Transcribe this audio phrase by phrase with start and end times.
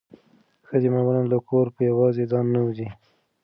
[0.67, 2.87] ښځې معمولا له کوره په یوازې ځان نه وځي.